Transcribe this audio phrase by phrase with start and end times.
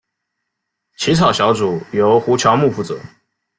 [0.97, 2.99] 起草小组由胡乔木负责。